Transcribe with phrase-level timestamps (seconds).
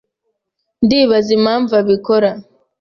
[0.85, 2.29] Ndibaza impamvu abikora.